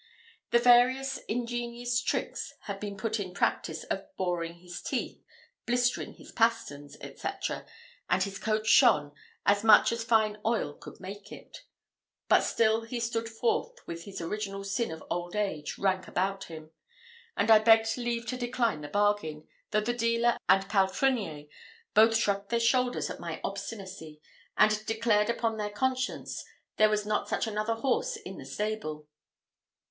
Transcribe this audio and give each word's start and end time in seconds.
The 0.49 0.57
various 0.57 1.17
ingenious 1.27 2.01
tricks 2.01 2.55
had 2.61 2.79
been 2.79 2.97
put 2.97 3.19
in 3.19 3.35
practice 3.35 3.83
of 3.83 4.01
boring 4.17 4.55
his 4.55 4.81
teeth, 4.81 5.21
blistering 5.67 6.13
his 6.15 6.31
pasterns, 6.31 6.97
&c., 6.99 7.27
and 8.09 8.23
his 8.23 8.39
coat 8.39 8.65
shone, 8.65 9.11
as 9.45 9.63
much 9.63 9.91
as 9.91 10.03
fine 10.03 10.39
oil 10.43 10.73
could 10.73 10.99
make 10.99 11.31
it; 11.31 11.65
but 12.27 12.39
still 12.41 12.81
he 12.81 12.99
stood 12.99 13.29
forth 13.29 13.77
with 13.85 14.05
his 14.05 14.19
original 14.19 14.63
sin 14.63 14.89
of 14.89 15.03
old 15.11 15.35
age 15.35 15.77
rank 15.77 16.07
about 16.07 16.45
him, 16.45 16.71
and 17.37 17.51
I 17.51 17.59
begged 17.59 17.95
leave 17.95 18.25
to 18.29 18.37
decline 18.37 18.81
the 18.81 18.87
bargain, 18.87 19.47
though 19.69 19.81
the 19.81 19.93
dealer 19.93 20.39
and 20.49 20.63
the 20.63 20.67
palfrenier 20.67 21.45
both 21.93 22.17
shrugged 22.17 22.49
their 22.49 22.59
shoulders 22.59 23.11
at 23.11 23.19
my 23.19 23.39
obstinacy, 23.43 24.19
and 24.57 24.83
declared 24.87 25.29
upon 25.29 25.57
their 25.57 25.69
conscience 25.69 26.43
there 26.77 26.89
was 26.89 27.05
not 27.05 27.29
such 27.29 27.45
another 27.45 27.75
horse 27.75 28.15
in 28.17 28.39
the 28.39 28.47
stable. 28.47 29.07